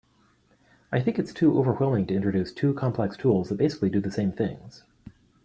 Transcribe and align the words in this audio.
I 0.91 0.99
think 0.99 1.19
it’s 1.19 1.31
too 1.31 1.59
overwhelming 1.59 2.07
to 2.07 2.15
introduce 2.15 2.51
two 2.51 2.73
complex 2.73 3.15
tools 3.15 3.49
that 3.49 3.59
basically 3.59 3.91
do 3.91 3.99
the 4.01 4.09
same 4.09 4.31
things. 4.31 4.83